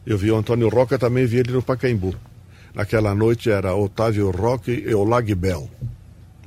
[0.07, 2.15] Eu vi o Antônio Roca também vi ele no Pacaembu.
[2.73, 5.69] Naquela noite era Otávio Roque e Olag Bell.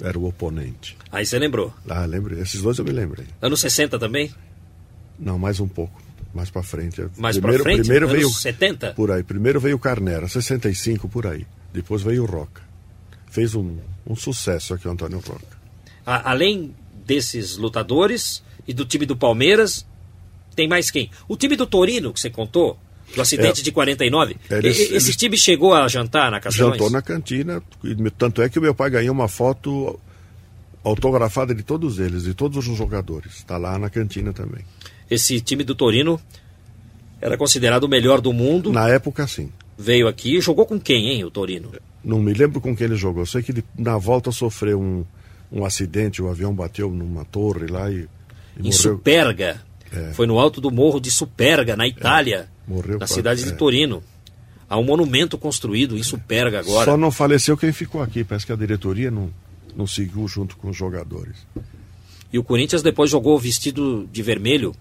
[0.02, 0.98] Era o oponente.
[1.12, 1.74] Aí você lembrou.
[1.90, 2.40] Ah, lembrei.
[2.42, 3.26] Esses dois eu me lembrei.
[3.42, 4.34] Anos 60 também?
[5.18, 6.02] Não, mais um pouco.
[6.34, 7.02] Mais pra frente.
[7.18, 7.82] Mais primeiro, pra frente?
[7.86, 8.30] Primeiro Anos veio.
[8.30, 8.94] 70?
[8.94, 9.24] Por aí.
[9.24, 11.46] Primeiro veio o Carnera, 65 por aí.
[11.74, 12.62] Depois veio o Roca.
[13.30, 15.58] Fez um, um sucesso aqui o Antônio Roca.
[16.06, 16.74] A- além
[17.06, 19.86] desses lutadores e do time do Palmeiras,
[20.56, 21.10] tem mais quem?
[21.28, 22.80] O time do Torino, que você contou,
[23.15, 23.63] do acidente É.
[23.63, 24.36] de 49.
[24.50, 26.74] Eles- e- e- esse eles- time chegou a jantar na Castelões?
[26.74, 27.62] Jantou na cantina.
[28.17, 30.00] Tanto é que o meu pai ganhou uma foto
[30.84, 33.38] autografada de todos eles, de todos os jogadores.
[33.38, 34.63] Está lá na cantina também.
[35.10, 36.19] Esse time do Torino
[37.19, 38.72] era considerado o melhor do mundo.
[38.72, 39.52] Na época, sim.
[39.78, 41.72] Veio aqui e jogou com quem, hein, o Torino?
[42.04, 43.22] Não me lembro com quem ele jogou.
[43.24, 45.04] Eu sei que ele, na volta sofreu um,
[45.52, 48.00] um acidente, o avião bateu numa torre lá e, e
[48.60, 48.72] em morreu.
[48.74, 49.62] Superga.
[49.91, 50.13] É.
[50.13, 53.56] Foi no alto do morro de Superga, na Itália, morreu na cidade de é.
[53.56, 54.04] Torino.
[54.69, 56.91] Há um monumento construído em Superga agora.
[56.91, 58.23] Só não faleceu quem ficou aqui.
[58.23, 59.32] Parece que a diretoria não,
[59.75, 61.36] não seguiu junto com os jogadores.
[62.32, 64.75] E o Corinthians depois jogou vestido de vermelho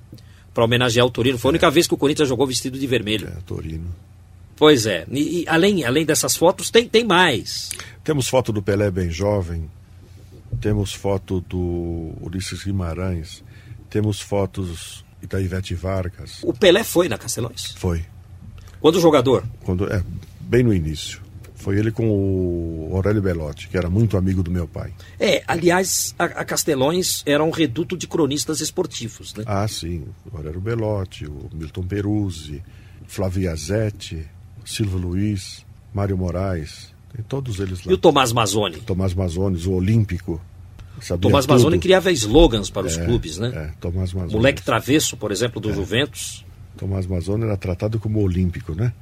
[0.53, 1.39] para homenagear o Torino.
[1.39, 3.29] Foi a única vez que o Corinthians jogou vestido de vermelho.
[3.29, 3.89] É, Torino.
[4.57, 5.07] Pois é.
[5.11, 7.71] E, e além, além dessas fotos, tem, tem mais.
[8.05, 9.71] Temos foto do Pelé bem jovem.
[10.61, 13.43] Temos foto do Ulisses Guimarães.
[13.91, 16.41] Temos fotos da Ivete Vargas.
[16.43, 17.75] O Pelé foi na Castelões.
[17.77, 18.05] Foi.
[18.81, 19.45] Quando jogador.
[19.65, 20.03] Quando, é,
[20.41, 21.21] bem no início.
[21.55, 24.93] Foi ele com o Aurélio Belotti, que era muito amigo do meu pai.
[25.19, 29.43] É, aliás, a, a Castelões era um reduto de cronistas esportivos, né?
[29.45, 30.07] Ah, sim.
[30.33, 32.63] O Aurélio Belotti, o Milton Peruzzi,
[33.09, 34.25] Flávio Iazetti,
[34.65, 36.95] Silvio Luiz, Mário Moraes.
[37.13, 37.91] Tem todos eles lá.
[37.91, 38.77] E o Tomás Mazzoni?
[38.77, 40.41] Tomás Mazones, o Olímpico.
[41.01, 41.55] Sabia Tomás tudo.
[41.55, 43.53] Mazzoni criava slogans para os É, clubes, né?
[43.55, 44.35] É, Tomás Mazones.
[44.35, 45.63] Moleque travesso, por exemplo, É.
[45.69, 46.45] do Juventus.
[46.77, 48.93] Tomás Mazzoni era tratado como olímpico, né?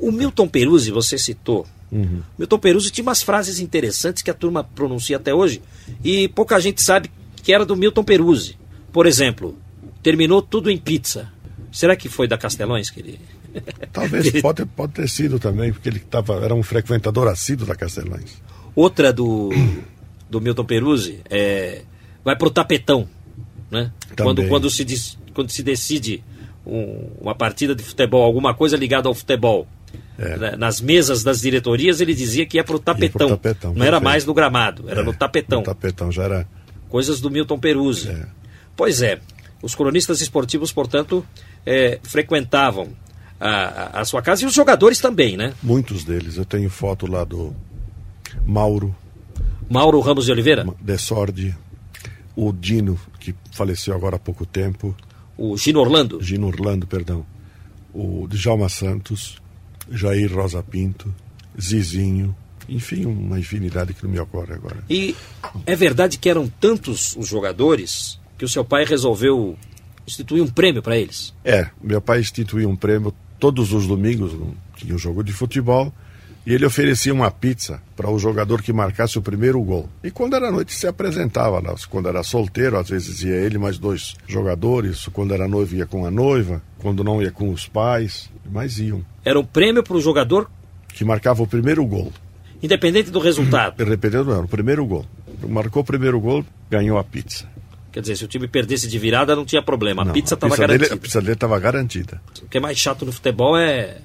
[0.00, 1.66] O, o Milton Peruzzi, você citou.
[1.92, 2.22] Uhum.
[2.38, 5.60] Milton Peruzzi tinha umas frases interessantes que a turma pronuncia até hoje
[6.02, 7.10] e pouca gente sabe
[7.42, 8.56] que era do Milton Peruzzi.
[8.92, 9.56] Por exemplo,
[10.02, 11.28] terminou tudo em pizza.
[11.70, 13.20] Será que foi da Castelões que ele.
[13.92, 18.40] Talvez pode, pode ter sido também, porque ele tava, era um frequentador assíduo da Castelães.
[18.74, 19.50] Outra do,
[20.28, 21.82] do Milton Peruzzi é.
[22.24, 23.08] Vai pro tapetão.
[23.70, 23.92] Né?
[24.16, 24.48] Quando, Também.
[24.48, 26.22] quando, se, dis- quando se decide
[26.66, 29.66] um- uma partida de futebol, alguma coisa ligada ao futebol.
[30.18, 30.36] É.
[30.36, 33.28] né, Nas mesas das diretorias, ele dizia que ia pro tapetão.
[33.28, 34.04] tapetão, Não era perfeito.
[34.04, 35.58] mais no gramado, era É, no tapetão.
[35.60, 36.48] No tapetão já era.
[36.88, 38.08] Coisas do Milton Peruzzi.
[38.08, 38.26] É.
[38.74, 39.20] Pois é,
[39.62, 41.24] os cronistas esportivos, portanto,
[41.64, 42.88] é, frequentavam
[43.38, 43.48] a,
[43.98, 45.52] a- a sua casa e os jogadores também, né?
[45.62, 46.36] Muitos deles.
[46.36, 47.54] Eu tenho foto lá do
[48.44, 48.94] Mauro
[49.68, 51.54] Mauro Ramos de Oliveira, Dessordi,
[52.34, 54.94] o Dino, que faleceu agora há pouco tempo,
[55.36, 57.26] o Gino Orlando, Gino Orlando, perdão,
[57.92, 59.40] o Djalma Santos,
[59.90, 61.12] Jair Rosa Pinto,
[61.60, 62.34] Zizinho,
[62.68, 64.84] enfim, uma infinidade que não me ocorre agora.
[64.88, 65.16] E
[65.64, 69.56] é verdade que eram tantos os jogadores que o seu pai resolveu
[70.06, 71.34] instituir um prêmio para eles?
[71.44, 74.32] É, meu pai instituiu um prêmio todos os domingos,
[74.76, 75.92] tinha um jogo de futebol,
[76.46, 79.88] e ele oferecia uma pizza para o jogador que marcasse o primeiro gol.
[80.04, 81.74] E quando era noite se apresentava lá.
[81.90, 85.08] Quando era solteiro, às vezes ia ele mais dois jogadores.
[85.12, 86.62] Quando era noivo, ia com a noiva.
[86.78, 88.30] Quando não, ia com os pais.
[88.50, 89.04] Mas iam.
[89.24, 90.48] Era um prêmio para o jogador
[90.94, 92.12] Que marcava o primeiro gol.
[92.62, 93.82] independente do resultado.
[93.84, 95.04] Repetindo, não, o primeiro gol.
[95.48, 97.44] Marcou o primeiro gol, ganhou a pizza.
[97.92, 100.02] Quer dizer, se o time perdesse de virada, não tinha problema.
[100.02, 100.94] A Não, pizza estava dele- garantida.
[100.94, 102.20] a pizza dele estava garantida.
[102.42, 103.98] O que é mais chato no futebol é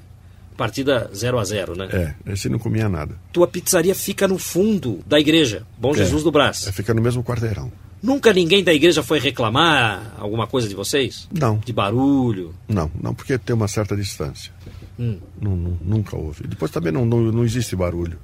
[0.62, 1.90] partida 0 a 0 né?
[1.92, 3.16] É, esse não comia nada.
[3.34, 6.68] Tua pizzaria fica no fundo da igreja, Bom Jesus do Brás.
[6.68, 7.72] É, fica no mesmo quarteirão.
[8.04, 11.28] Nunca ninguém da igreja foi reclamar alguma coisa de vocês?
[11.32, 11.58] Não.
[11.58, 12.54] De barulho?
[12.68, 14.52] Não, não, porque tem uma certa distância.
[15.00, 15.18] Hum.
[15.42, 16.46] Não, não- nunca houve.
[16.48, 18.20] Depois também não, não, não existe barulho.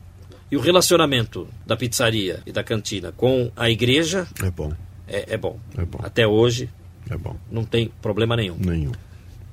[0.52, 4.71] E o relacionamento da pizzaria e da cantina com a igreja É bom,
[5.08, 5.60] é, é bom.
[5.76, 6.00] É bom.
[6.04, 6.69] Até hoje
[7.10, 7.36] é bom.
[7.52, 8.58] não tem problema nenhum.
[8.60, 8.91] Nenhum.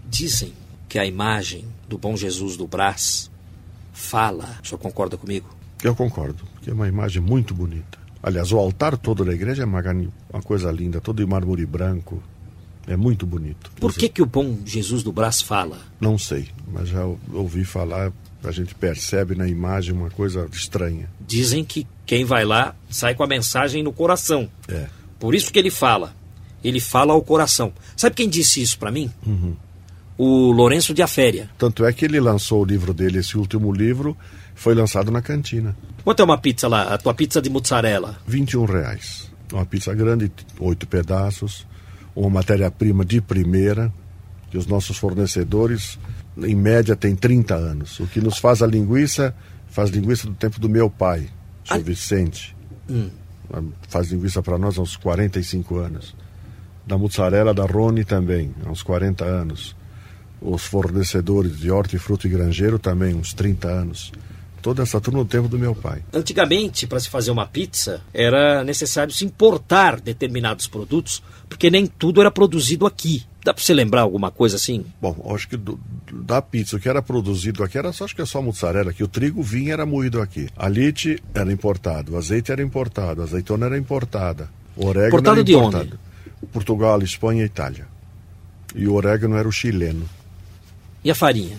[0.06, 0.52] Dizem
[0.94, 3.28] que a imagem do Bom Jesus do Brás
[3.92, 4.60] fala.
[4.62, 5.48] O senhor concorda comigo?
[5.82, 7.98] Eu concordo, que é uma imagem muito bonita.
[8.22, 9.82] Aliás, o altar todo da igreja é uma,
[10.32, 12.22] uma coisa linda, todo de mármore branco.
[12.86, 13.72] É muito bonito.
[13.80, 15.80] Por que, que o Bom Jesus do Brás fala?
[16.00, 18.12] Não sei, mas já ou- ouvi falar,
[18.44, 21.10] a gente percebe na imagem uma coisa estranha.
[21.26, 24.48] Dizem que quem vai lá sai com a mensagem no coração.
[24.68, 24.86] É.
[25.18, 26.14] Por isso que ele fala.
[26.62, 27.72] Ele fala ao coração.
[27.96, 29.10] Sabe quem disse isso para mim?
[30.16, 31.50] O Lourenço de Aféria.
[31.58, 34.16] Tanto é que ele lançou o livro dele, esse último livro,
[34.54, 35.76] foi lançado na cantina.
[36.04, 36.94] Quanto é uma pizza lá?
[36.94, 38.16] A tua pizza de mozzarella?
[38.26, 39.30] 21 reais.
[39.52, 41.66] Uma pizza grande, oito pedaços,
[42.14, 43.92] uma matéria-prima de primeira,
[44.50, 45.98] que os nossos fornecedores,
[46.38, 47.98] em média, têm 30 anos.
[47.98, 49.34] O que nos faz a linguiça,
[49.68, 51.28] faz linguiça do tempo do meu pai,
[51.64, 51.78] seu Ah.
[51.80, 52.54] Vicente.
[53.88, 56.14] Faz linguiça para nós há uns 45 anos.
[56.86, 59.74] Da mussarela da Rony também, há uns 40 anos.
[60.46, 64.12] Os fornecedores de hortifruti e granjeiro também, uns 30 anos.
[64.60, 66.02] Toda essa turma do tempo do meu pai.
[66.12, 72.20] Antigamente, para se fazer uma pizza, era necessário se importar determinados produtos, porque nem tudo
[72.20, 73.24] era produzido aqui.
[73.44, 74.84] Dá para você lembrar alguma coisa assim?
[75.00, 75.78] Bom, acho que do-
[76.12, 79.04] da pizza, o que era produzido aqui era só, acho que é só mussarela, que
[79.04, 80.48] o trigo vinha era moído aqui.
[80.56, 84.48] A lite era importado, o azeite era importado, a azeitona era importada.
[84.76, 85.98] O orégano Importado era de importado.
[86.52, 87.86] Portugal, Espanha e Itália.
[88.74, 90.06] E o orégano era o chileno.
[91.04, 91.58] E a farinha?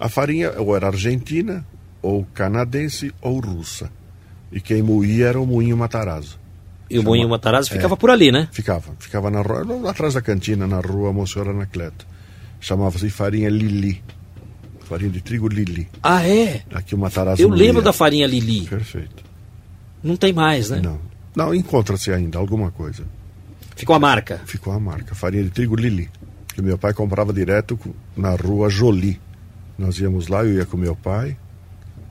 [0.00, 1.64] A farinha ou era argentina,
[2.00, 3.90] ou canadense, ou russa.
[4.50, 6.38] E quem moía era o moinho Matarazzo.
[6.90, 7.76] E o moinho Matarazzo É.
[7.76, 8.48] ficava por ali, né?
[8.50, 12.06] Ficava, ficava na rua, lá atrás da cantina, na rua Monsenhor Anacleto.
[12.60, 14.02] Chamava-se farinha Lili.
[14.88, 15.86] Farinha de trigo Lili.
[16.02, 16.62] Ah, é?
[16.72, 18.62] Aqui o Matarazzo Eu não lembro da farinha Lili.
[18.66, 19.22] Perfeito.
[20.02, 20.80] Não tem mais, né?
[20.82, 20.98] Não.
[21.36, 23.04] Não, encontra-se ainda alguma coisa.
[23.76, 24.40] Ficou a marca.
[24.46, 25.14] Ficou a marca.
[25.14, 26.08] Farinha de trigo Lili.
[26.58, 27.78] Que meu pai comprava direto
[28.16, 29.20] na rua Jolie.
[29.78, 31.36] Nós íamos lá, eu ia com meu pai.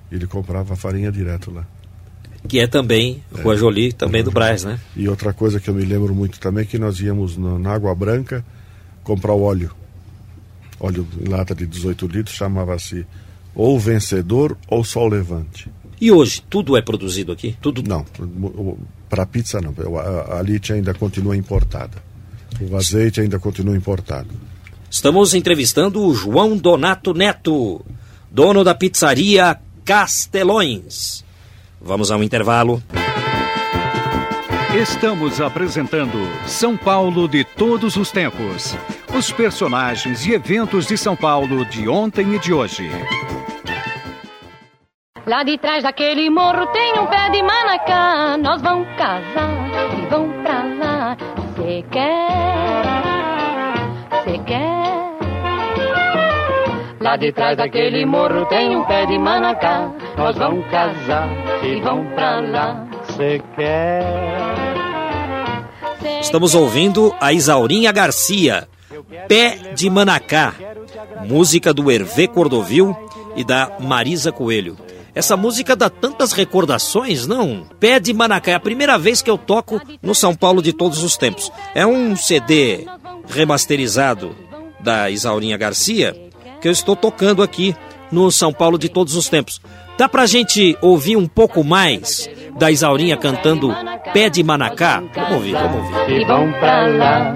[0.10, 1.68] Ele comprava a farinha direto lá.
[2.48, 4.80] Que é também Rua Jolie, também do Brás, né?
[4.96, 7.74] E outra coisa que eu me lembro muito também é que nós íamos na, na
[7.74, 8.42] Água Branca
[9.04, 9.70] comprar o óleo.
[10.80, 13.06] Óleo em lata de 18 litros, chamava-se
[13.54, 15.70] ou Vencedor ou Sol Levante.
[16.00, 17.54] E hoje, tudo é produzido aqui?
[17.62, 18.06] Tudo Não,
[19.10, 19.76] para pizza não.
[20.00, 22.08] A, a lite ainda continua importada.
[22.60, 24.30] O azeite ainda continua importado.
[24.90, 27.86] Estamos entrevistando o João Donato Neto,
[28.32, 31.24] dono da pizzaria Castelões.
[31.80, 32.82] Vamos ao intervalo.
[34.76, 38.76] Estamos apresentando São Paulo de todos os tempos.
[39.18, 42.90] Os personagens e eventos de São Paulo de ontem e de hoje.
[45.26, 48.38] Lá de trás daquele morro tem um pé de manacá.
[48.38, 51.47] Nós vamos casar e vamos pra lá.
[51.68, 52.32] Cê quer?
[54.24, 55.18] Cê quer?
[57.02, 59.92] Lá de trás daquele morro tem um pé de manacá.
[60.16, 61.28] Nós vamos casar
[61.62, 62.88] e vamos pra lá.
[63.04, 64.02] Você quer?
[66.22, 68.70] Estamos ouvindo a Isaurinha Garcia,
[69.28, 70.54] Pé de Manacá,
[71.28, 72.96] música do Hervé Cordovil
[73.36, 74.78] e da Marisa Coelho.
[75.18, 77.66] Essa música dá tantas recordações, não?
[77.80, 81.02] Pé de Manacá é a primeira vez que eu toco no São Paulo de todos
[81.02, 81.52] os tempos.
[81.74, 82.86] É um CD
[83.28, 84.36] remasterizado
[84.80, 86.16] da Isaurinha Garcia
[86.62, 87.76] que eu estou tocando aqui
[88.12, 89.60] no São Paulo de todos os tempos.
[89.98, 93.76] Dá pra gente ouvir um pouco mais da Isaurinha cantando
[94.14, 95.02] Pé de Manacá?
[95.16, 96.22] Vamos ouvir, vamos ouvir.
[96.22, 97.36] e vamos pra lá.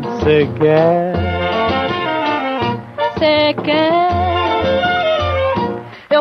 [3.19, 3.55] Quer?
[3.65, 4.30] Quer?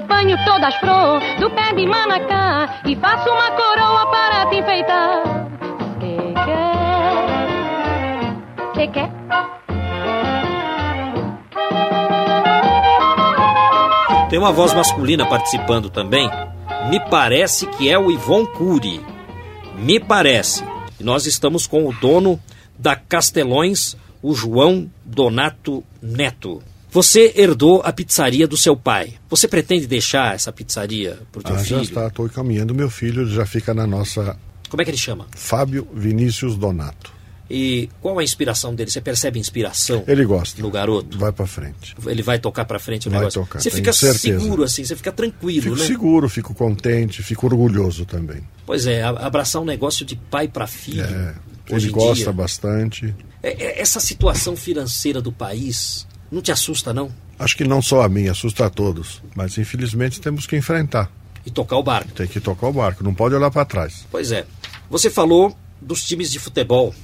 [0.00, 4.56] Eu ponho todas as flores do pé de manacá e faço uma coroa para te
[4.56, 5.22] enfeitar.
[6.00, 6.32] Que
[8.72, 8.72] quer?
[8.72, 9.10] Que quer?
[14.30, 16.30] Tem uma voz masculina participando também.
[16.88, 19.04] Me parece que é o Ivon Cury.
[19.76, 20.64] Me parece.
[20.98, 22.40] E nós estamos com o dono
[22.78, 26.62] da Castelões, o João Donato Neto.
[26.90, 29.14] Você herdou a pizzaria do seu pai.
[29.28, 31.76] Você pretende deixar essa pizzaria para o teu Ah, filho?
[31.76, 32.74] já está, estou encaminhando.
[32.74, 34.36] Meu filho já fica na nossa
[34.68, 35.26] Como é que ele chama?
[35.36, 37.12] Fábio Vinícius Donato.
[37.52, 38.90] E qual a inspiração dele?
[38.92, 40.62] Você percebe inspiração Ele gosta.
[40.62, 41.18] no garoto?
[41.18, 41.96] Vai para frente.
[42.06, 43.40] Ele vai tocar para frente o Vai negócio?
[43.40, 44.38] tocar, você fica certeza.
[44.40, 45.84] seguro assim, você fica tranquilo, Fico né?
[45.84, 48.40] seguro, fico contente, fico orgulhoso também.
[48.64, 51.02] Pois é, abraçar um negócio de pai para filho.
[51.02, 51.34] É,
[51.70, 52.32] ele gosta dia.
[52.32, 53.14] bastante.
[53.42, 57.10] É- é- Essa situação financeira do país não te assusta, não?
[57.38, 59.22] Acho que não só a mim, assusta a todos.
[59.34, 61.10] Mas infelizmente temos que enfrentar.
[61.44, 62.12] E tocar o barco.
[62.12, 64.06] Tem que tocar o barco, não pode olhar para trás.
[64.10, 64.44] Pois é.
[64.90, 66.94] Você falou dos times de futebol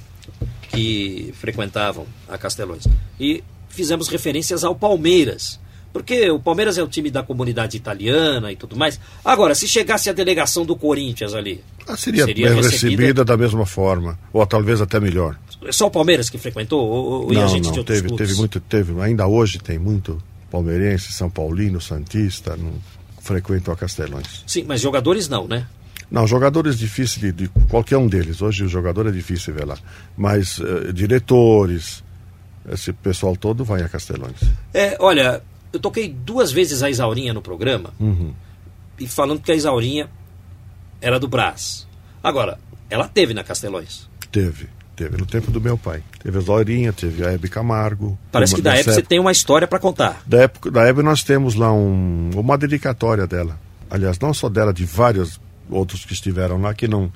[0.69, 2.87] que frequentavam a Castelões.
[3.19, 5.59] E fizemos referências ao Palmeiras.
[5.93, 8.99] Porque o Palmeiras é o time da comunidade italiana e tudo mais.
[9.25, 13.65] Agora, se chegasse a delegação do Corinthians ali, Ah, seria, Seria recebida- recebida da mesma
[13.65, 15.39] forma, ou talvez até melhor.
[15.63, 16.87] É só o Palmeiras que frequentou?
[16.87, 18.27] Ou, ou não, gente não, teve, clubes?
[18.27, 22.73] teve muito, teve, ainda hoje tem muito palmeirense, São Paulino, Santista, não
[23.21, 24.43] frequentam a Castelões.
[24.47, 25.67] Sim, mas jogadores não, né?
[26.09, 28.41] Não, jogadores difíceis de, de qualquer um deles.
[28.41, 29.77] Hoje o jogador é difícil ver lá.
[30.15, 32.01] Mas eh, diretores,
[32.71, 34.37] esse pessoal todo vai a Castelões.
[34.73, 35.41] É, olha,
[35.73, 38.33] eu toquei duas vezes a Isaurinha no programa Uhum.
[38.97, 40.09] e falando que a Isaurinha
[41.01, 41.85] era do Brás.
[42.23, 42.57] Agora,
[42.89, 44.07] ela teve na Castelões.
[44.31, 46.01] Teve, teve no tempo do meu pai.
[46.21, 48.17] Teve a Zorinha, teve a Hebe Camargo.
[48.31, 50.23] Parece Uma que da época você tem uma história para contar.
[50.25, 53.59] Da época da Hebe nós temos lá um, uma dedicatória dela.
[53.89, 57.11] Aliás, não só dela, de vários outros que estiveram lá, que não,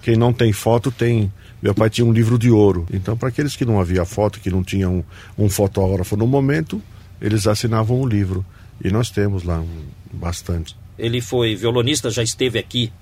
[0.00, 1.30] quem não tem foto tem.
[1.60, 2.86] Meu pai tinha um livro de ouro.
[2.92, 5.04] Então, para aqueles que não havia foto, que não tinham
[5.36, 6.80] um, um fotógrafo no momento,
[7.20, 8.44] eles assinavam o livro.
[8.82, 10.76] E nós temos lá um, bastante.
[10.96, 12.92] Ele foi violonista, já esteve aqui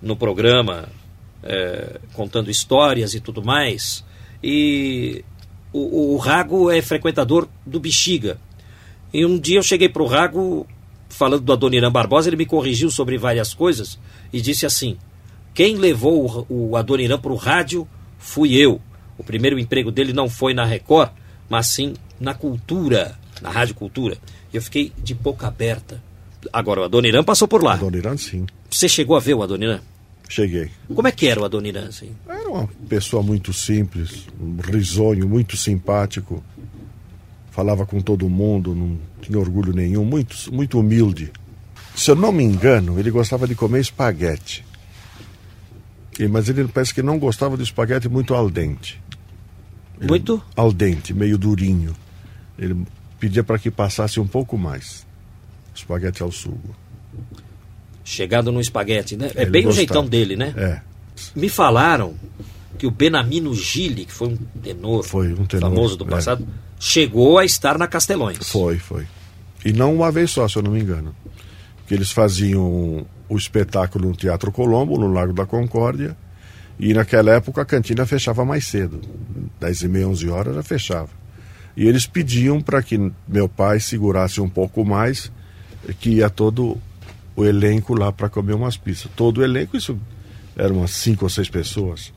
[0.00, 0.88] no programa
[1.44, 4.04] é, contando histórias e tudo mais.
[4.42, 5.24] E
[5.72, 8.38] o, o Rago é frequentador do Bexiga.
[9.12, 10.66] E um dia eu cheguei pro Rago
[11.08, 13.98] falando do Adoniran Barbosa, ele me corrigiu sobre várias coisas
[14.32, 14.96] e disse assim:
[15.54, 17.86] quem levou o, o Adoniran pro rádio
[18.18, 18.80] fui eu.
[19.16, 21.10] O primeiro emprego dele não foi na Record,
[21.48, 24.18] mas sim na Cultura, na Rádio Cultura.
[24.52, 26.02] E eu fiquei de boca aberta.
[26.52, 27.76] Agora, o Adoniran passou por lá.
[27.76, 28.46] Dona sim.
[28.68, 29.80] Você chegou a ver o Adoniran?
[30.28, 30.70] Cheguei.
[30.94, 32.10] Como é que era o Adoniran, assim?
[32.28, 36.42] Era uma pessoa muito simples, um risonho, muito simpático.
[37.50, 41.30] Falava com todo mundo, não tinha orgulho nenhum, muito, muito humilde.
[41.94, 44.64] Se eu não me engano, ele gostava de comer espaguete.
[46.18, 49.00] E- Mas ele parece que não gostava de espaguete muito al dente.
[50.00, 50.42] Ele- Muito?
[50.56, 51.94] Al dente, meio durinho.
[52.58, 52.84] Ele
[53.20, 55.06] pedia para que passasse um pouco mais.
[55.74, 56.74] Espaguete ao sugo.
[58.04, 59.30] Chegado no espaguete, né?
[59.34, 59.76] É Ele bem o gostava.
[59.86, 60.52] jeitão dele, né?
[60.56, 60.80] É,
[61.34, 62.14] Me falaram
[62.78, 66.08] que o Benamino Gili, que foi um tenor, Foi um tenor, famoso do é.
[66.08, 66.46] passado,
[66.78, 68.38] chegou a estar na Castelões.
[68.48, 69.06] Foi, foi.
[69.64, 71.14] E não uma vez só, se eu não me engano.
[71.86, 76.16] Que eles faziam o espetáculo no Teatro Colombo, no Lago da Concórdia,
[76.78, 79.00] e naquela época a cantina fechava mais cedo.
[79.60, 81.08] 10 e meia, 11 horas já fechava.
[81.76, 85.32] E eles pediam para que meu pai segurasse um pouco mais,
[86.00, 86.76] que ia todo
[87.36, 89.10] o elenco lá para comer umas pizzas.
[89.16, 89.98] Todo o elenco, isso
[90.56, 92.12] eram umas cinco ou seis pessoas.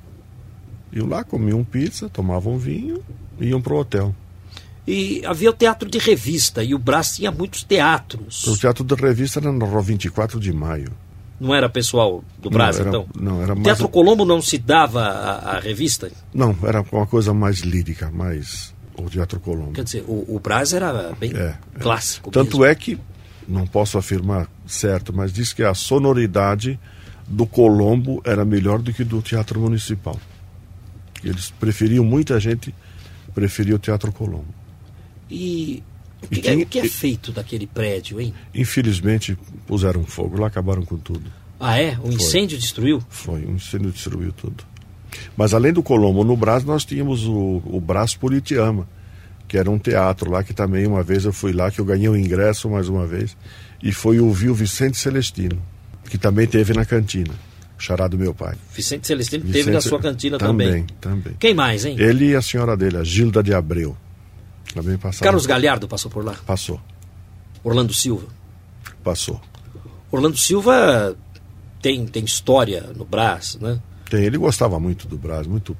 [0.92, 3.04] Iam lá, comiam pizza, tomavam vinho
[3.40, 4.16] e iam pro hotel.
[4.88, 8.48] E havia o teatro de revista, e o Brás tinha muitos teatros.
[8.48, 10.94] O Teatro da Revista era Rua 24 de Maio.
[11.40, 13.08] Não era pessoal do Brás, não, era, então?
[13.20, 13.64] Não, era O mais.
[13.66, 16.10] Teatro Colombo não se dava a, a revista?
[16.34, 18.74] Não, era uma coisa mais lírica, mais.
[18.98, 19.74] O Teatro Colombo.
[19.74, 21.80] Quer dizer, o, o Brás era bem É, é.
[21.80, 22.32] clássico.
[22.32, 22.66] Tanto mesmo.
[22.66, 22.98] é que,
[23.48, 26.80] não posso afirmar certo, mas diz que a sonoridade
[27.28, 30.20] do Colombo era melhor do que do Teatro Municipal.
[31.24, 32.74] Eles preferiam, muita gente
[33.34, 34.54] preferia o Teatro Colombo.
[35.30, 35.84] E
[36.22, 38.34] o que, é, o que é feito daquele prédio, hein?
[38.54, 41.32] Infelizmente, puseram fogo lá, acabaram com tudo.
[41.60, 41.98] Ah, é?
[42.04, 43.02] O incêndio destruiu?
[43.10, 44.64] Foi, um incêndio destruiu tudo.
[45.36, 48.88] Mas além do Colombo no Brás, nós tínhamos o, o Brás Puritiama,
[49.48, 52.10] que era um teatro lá que também uma vez eu fui lá, que eu ganhei
[52.10, 53.36] o ingresso mais uma vez,
[53.82, 55.62] e foi ouvir o Vicente Celestino,
[56.10, 57.34] que também teve na cantina,
[57.78, 58.56] chará do meu pai.
[58.74, 60.68] Vicente Celestino teve na Vicente- sua cantina também.
[60.84, 61.34] Também, também.
[61.40, 61.96] Quem mais, hein?
[62.00, 63.96] Ele e a senhora dele, a Gilda de Abreu.
[64.74, 65.24] Também passaram.
[65.24, 66.36] Carlos Galhardo passou por lá.
[66.46, 66.80] Passou,
[67.64, 68.28] Orlando Silva.
[69.04, 69.40] passou.
[70.12, 71.16] Orlando Silva
[71.82, 73.80] tem, tem história no Brás, né?
[74.10, 75.76] Tem, ele gostava muito do Brás, muito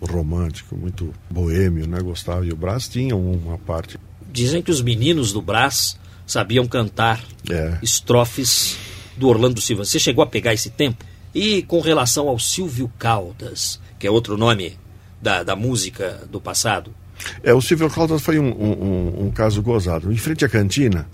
[0.00, 2.00] romântico, muito boêmio, né?
[2.00, 2.44] Gostava.
[2.46, 3.98] E o Brás tinha uma parte.
[4.32, 7.78] Dizem que os meninos do Brás sabiam cantar É.
[7.82, 8.76] estrofes
[9.16, 9.84] do Orlando Silva.
[9.84, 11.04] Você chegou a pegar esse tempo?
[11.34, 14.78] E com relação ao Silvio Caldas, que é outro nome
[15.20, 16.94] da, da música do passado,
[17.42, 20.10] É, o Silvio Caldas foi um, um- um- um caso gozado.
[20.10, 21.06] Em frente à cantina,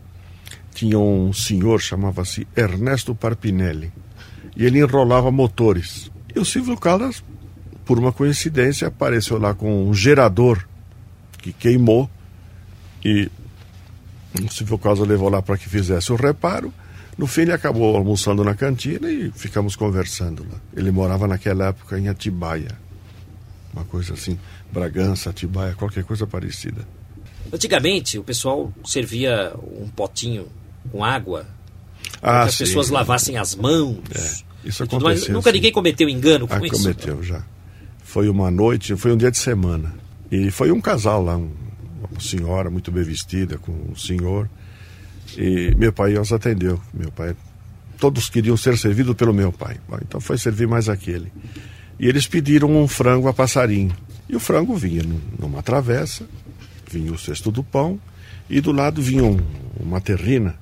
[0.72, 3.93] tinha um senhor, chamava-se Ernesto Parpinelli,
[4.57, 6.09] e ele enrolava motores.
[6.32, 7.24] E o Silvio Caldas,
[7.87, 10.62] por uma coincidência, apareceu lá com um gerador
[11.39, 12.11] que queimou,
[13.05, 13.30] e
[14.43, 16.72] o Silvio Caldas levou lá para que fizesse o reparo.
[17.16, 20.59] No fim, ele acabou almoçando na cantina e ficamos conversando lá.
[20.76, 22.76] Ele morava naquela época em Atibaia,
[23.72, 24.39] uma coisa assim,
[24.70, 26.87] Bragança, Atibaia, qualquer coisa parecida.
[27.53, 30.49] antigamente o pessoal servia um potinho
[30.91, 31.47] com água
[32.16, 32.64] Ah, para que as sim.
[32.64, 33.99] pessoas lavassem as mãos.
[34.12, 35.55] É, isso aconteceu, Nunca sim.
[35.57, 36.82] ninguém cometeu engano com Ah, isso.
[36.82, 37.43] cometeu já.
[38.16, 39.92] Foi uma noite, foi um dia de semana.
[40.32, 41.50] E foi um casal lá, um-
[42.10, 44.48] uma senhora muito bem vestida com um senhor.
[45.36, 46.80] E meu pai os atendeu.
[46.94, 47.36] Meu pai,
[47.98, 49.76] todos queriam ser servidos pelo meu pai.
[50.00, 51.30] Então foi servir mais aquele.
[52.00, 53.94] E eles pediram um frango a passarinho.
[54.30, 56.24] E o frango vinha num- numa travessa,
[56.90, 58.00] vinha o cesto do pão,
[58.48, 59.40] e do lado vinha um-
[59.78, 60.54] uma terrina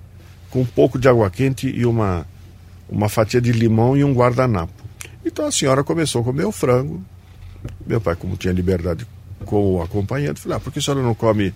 [0.50, 2.26] com um pouco de água quente e uma,
[2.88, 4.72] uma fatia de limão e um guardanapo.
[5.24, 7.00] Então a senhora começou a comer o frango.
[7.86, 9.06] Meu pai, como tinha liberdade
[9.44, 11.52] com o acompanhante, falou: ah, por que a senhora não come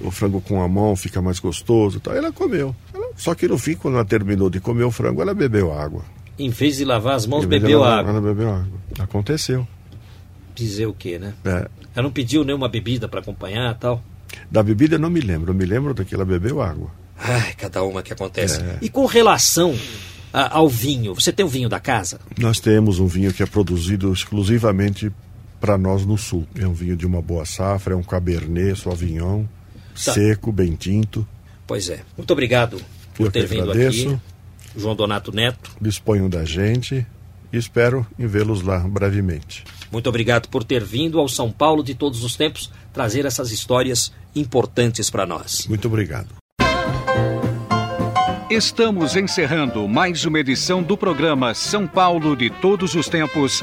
[0.00, 1.98] o frango com a mão, fica mais gostoso?
[1.98, 2.74] e tal?" Ela comeu.
[2.94, 6.04] Ela- só que no fim, quando ela terminou de comer o frango, ela bebeu água.
[6.38, 8.10] Em vez de lavar as mãos, bebeu ela- água.
[8.10, 8.78] Ela bebeu água.
[8.98, 9.66] Aconteceu.
[10.54, 11.34] Dizer o quê, né?
[11.44, 14.02] É, Ela não pediu nenhuma bebida para acompanhar tal.
[14.50, 15.50] da bebida eu não me lembro.
[15.50, 16.90] Eu me lembro de que ela bebeu água.
[17.18, 18.60] Ai, cada uma que acontece.
[18.60, 18.78] É.
[18.80, 19.74] E com relação
[20.32, 22.18] a- ao vinho, você tem o vinho da casa?
[22.38, 25.12] Nós temos um vinho que é produzido exclusivamente
[25.62, 26.44] para nós no sul.
[26.56, 29.44] É um vinho de uma boa safra, é um cabernet, sauvignon,
[30.04, 30.12] Tá.
[30.12, 31.26] seco, bem tinto.
[31.66, 32.00] Pois é.
[32.18, 32.82] Muito obrigado
[33.14, 34.08] por Eu ter vindo agradeço.
[34.10, 34.18] aqui.
[34.76, 37.06] João Donato Neto, Disponho da gente
[37.52, 39.64] e espero em vê-los lá brevemente.
[39.92, 44.10] muito obrigado por ter vindo ao São Paulo de todos os tempos trazer essas histórias
[44.34, 45.66] importantes para nós.
[45.68, 46.28] Muito obrigado.
[48.50, 53.62] Estamos encerrando mais uma edição do programa São Paulo de Todos os Tempos.